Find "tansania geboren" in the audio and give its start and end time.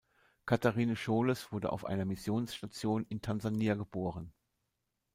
3.21-4.33